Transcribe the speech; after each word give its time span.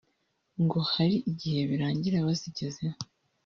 ngo 0.63 0.79
hari 0.93 1.15
igihe 1.31 1.59
birangira 1.69 2.25
bazigezeho 2.27 2.97